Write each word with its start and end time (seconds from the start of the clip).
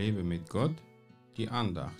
Lebe 0.00 0.24
mit 0.24 0.48
Gott, 0.48 0.82
die 1.36 1.46
Andacht. 1.50 1.92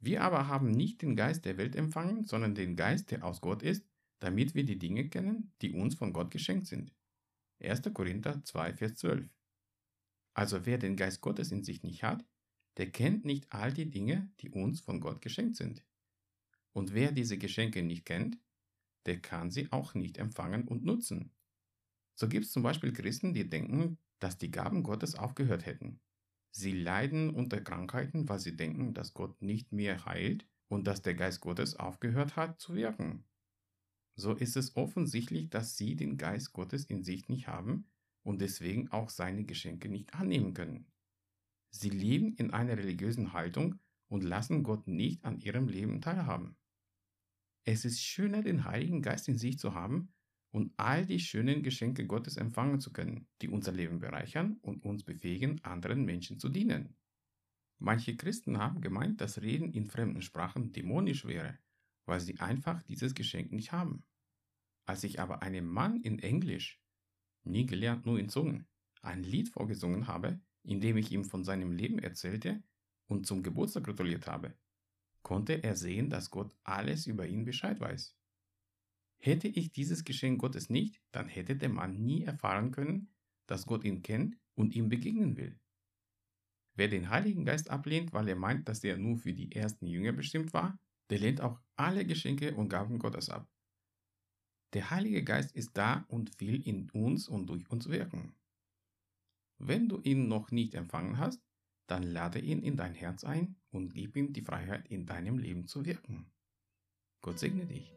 Wir 0.00 0.22
aber 0.22 0.48
haben 0.48 0.70
nicht 0.70 1.02
den 1.02 1.14
Geist 1.14 1.44
der 1.44 1.58
Welt 1.58 1.76
empfangen, 1.76 2.24
sondern 2.24 2.54
den 2.54 2.74
Geist, 2.74 3.10
der 3.10 3.22
aus 3.22 3.42
Gott 3.42 3.62
ist, 3.62 3.86
damit 4.20 4.54
wir 4.54 4.64
die 4.64 4.78
Dinge 4.78 5.10
kennen, 5.10 5.52
die 5.60 5.72
uns 5.72 5.94
von 5.94 6.14
Gott 6.14 6.30
geschenkt 6.30 6.68
sind. 6.68 6.94
1. 7.60 7.82
Korinther 7.92 8.42
2, 8.42 8.72
Vers 8.72 8.94
12. 8.94 9.28
Also 10.32 10.64
wer 10.64 10.78
den 10.78 10.96
Geist 10.96 11.20
Gottes 11.20 11.52
in 11.52 11.64
sich 11.64 11.82
nicht 11.82 12.02
hat, 12.02 12.24
der 12.78 12.90
kennt 12.90 13.26
nicht 13.26 13.52
all 13.52 13.74
die 13.74 13.90
Dinge, 13.90 14.30
die 14.40 14.48
uns 14.48 14.80
von 14.80 15.00
Gott 15.00 15.20
geschenkt 15.20 15.56
sind. 15.56 15.84
Und 16.74 16.92
wer 16.92 17.12
diese 17.12 17.38
Geschenke 17.38 17.82
nicht 17.82 18.04
kennt, 18.04 18.38
der 19.06 19.20
kann 19.20 19.50
sie 19.50 19.70
auch 19.72 19.94
nicht 19.94 20.18
empfangen 20.18 20.68
und 20.68 20.84
nutzen. 20.84 21.32
So 22.14 22.28
gibt 22.28 22.46
es 22.46 22.52
zum 22.52 22.62
Beispiel 22.62 22.92
Christen, 22.92 23.32
die 23.32 23.48
denken, 23.48 23.98
dass 24.18 24.38
die 24.38 24.50
Gaben 24.50 24.82
Gottes 24.82 25.14
aufgehört 25.14 25.66
hätten. 25.66 26.00
Sie 26.50 26.72
leiden 26.72 27.30
unter 27.30 27.60
Krankheiten, 27.60 28.28
weil 28.28 28.38
sie 28.38 28.56
denken, 28.56 28.94
dass 28.94 29.14
Gott 29.14 29.40
nicht 29.42 29.72
mehr 29.72 30.04
heilt 30.04 30.46
und 30.68 30.86
dass 30.86 31.02
der 31.02 31.14
Geist 31.14 31.40
Gottes 31.40 31.76
aufgehört 31.76 32.36
hat 32.36 32.60
zu 32.60 32.74
wirken. 32.74 33.24
So 34.16 34.34
ist 34.34 34.56
es 34.56 34.76
offensichtlich, 34.76 35.50
dass 35.50 35.76
sie 35.76 35.96
den 35.96 36.16
Geist 36.16 36.52
Gottes 36.52 36.84
in 36.84 37.02
sich 37.02 37.28
nicht 37.28 37.48
haben 37.48 37.86
und 38.22 38.40
deswegen 38.40 38.90
auch 38.92 39.10
seine 39.10 39.44
Geschenke 39.44 39.88
nicht 39.88 40.14
annehmen 40.14 40.54
können. 40.54 40.86
Sie 41.70 41.90
leben 41.90 42.34
in 42.34 42.52
einer 42.52 42.78
religiösen 42.78 43.32
Haltung 43.32 43.80
und 44.06 44.22
lassen 44.22 44.62
Gott 44.62 44.86
nicht 44.86 45.24
an 45.24 45.40
ihrem 45.40 45.66
Leben 45.66 46.00
teilhaben. 46.00 46.56
Es 47.66 47.84
ist 47.86 48.02
schöner, 48.02 48.42
den 48.42 48.64
Heiligen 48.64 49.00
Geist 49.00 49.26
in 49.28 49.38
sich 49.38 49.58
zu 49.58 49.74
haben 49.74 50.12
und 50.50 50.72
all 50.76 51.06
die 51.06 51.18
schönen 51.18 51.62
Geschenke 51.62 52.06
Gottes 52.06 52.36
empfangen 52.36 52.78
zu 52.78 52.92
können, 52.92 53.26
die 53.40 53.48
unser 53.48 53.72
Leben 53.72 54.00
bereichern 54.00 54.58
und 54.60 54.84
uns 54.84 55.02
befähigen, 55.02 55.64
anderen 55.64 56.04
Menschen 56.04 56.38
zu 56.38 56.50
dienen. 56.50 56.94
Manche 57.78 58.16
Christen 58.16 58.58
haben 58.58 58.82
gemeint, 58.82 59.20
dass 59.20 59.40
Reden 59.40 59.72
in 59.72 59.86
fremden 59.86 60.22
Sprachen 60.22 60.72
dämonisch 60.72 61.24
wäre, 61.24 61.58
weil 62.06 62.20
sie 62.20 62.38
einfach 62.38 62.82
dieses 62.82 63.14
Geschenk 63.14 63.50
nicht 63.50 63.72
haben. 63.72 64.04
Als 64.86 65.02
ich 65.02 65.18
aber 65.18 65.42
einem 65.42 65.66
Mann 65.66 66.00
in 66.02 66.18
Englisch, 66.18 66.80
nie 67.44 67.64
gelernt 67.64 68.04
nur 68.04 68.18
in 68.18 68.28
Zungen, 68.28 68.68
ein 69.00 69.22
Lied 69.22 69.48
vorgesungen 69.48 70.06
habe, 70.06 70.40
in 70.62 70.80
dem 70.80 70.98
ich 70.98 71.12
ihm 71.12 71.24
von 71.24 71.44
seinem 71.44 71.72
Leben 71.72 71.98
erzählte 71.98 72.62
und 73.06 73.26
zum 73.26 73.42
Geburtstag 73.42 73.84
gratuliert 73.84 74.26
habe, 74.26 74.54
konnte 75.24 75.64
er 75.64 75.74
sehen, 75.74 76.10
dass 76.10 76.30
Gott 76.30 76.54
alles 76.62 77.08
über 77.08 77.26
ihn 77.26 77.44
Bescheid 77.44 77.80
weiß. 77.80 78.14
Hätte 79.18 79.48
ich 79.48 79.72
dieses 79.72 80.04
Geschenk 80.04 80.40
Gottes 80.40 80.70
nicht, 80.70 81.02
dann 81.10 81.28
hätte 81.28 81.56
der 81.56 81.70
Mann 81.70 82.04
nie 82.04 82.22
erfahren 82.22 82.70
können, 82.70 83.08
dass 83.46 83.66
Gott 83.66 83.82
ihn 83.82 84.02
kennt 84.02 84.38
und 84.54 84.76
ihm 84.76 84.88
begegnen 84.88 85.36
will. 85.36 85.58
Wer 86.76 86.88
den 86.88 87.08
Heiligen 87.08 87.44
Geist 87.44 87.70
ablehnt, 87.70 88.12
weil 88.12 88.28
er 88.28 88.36
meint, 88.36 88.68
dass 88.68 88.84
er 88.84 88.96
nur 88.96 89.18
für 89.18 89.32
die 89.32 89.52
ersten 89.52 89.86
Jünger 89.86 90.12
bestimmt 90.12 90.52
war, 90.52 90.78
der 91.10 91.18
lehnt 91.18 91.40
auch 91.40 91.60
alle 91.76 92.04
Geschenke 92.04 92.54
und 92.54 92.68
Gaben 92.68 92.98
Gottes 92.98 93.30
ab. 93.30 93.48
Der 94.74 94.90
Heilige 94.90 95.22
Geist 95.22 95.54
ist 95.54 95.76
da 95.76 96.04
und 96.08 96.40
will 96.40 96.60
in 96.66 96.90
uns 96.90 97.28
und 97.28 97.46
durch 97.46 97.68
uns 97.70 97.88
wirken. 97.88 98.34
Wenn 99.58 99.88
du 99.88 100.00
ihn 100.02 100.28
noch 100.28 100.50
nicht 100.50 100.74
empfangen 100.74 101.18
hast, 101.18 101.40
dann 101.86 102.02
lade 102.02 102.38
ihn 102.38 102.62
in 102.62 102.76
dein 102.76 102.94
Herz 102.94 103.24
ein 103.24 103.56
und 103.70 103.94
gib 103.94 104.16
ihm 104.16 104.32
die 104.32 104.42
Freiheit, 104.42 104.88
in 104.88 105.06
deinem 105.06 105.38
Leben 105.38 105.66
zu 105.66 105.84
wirken. 105.84 106.26
Gott 107.20 107.38
segne 107.38 107.66
dich. 107.66 107.94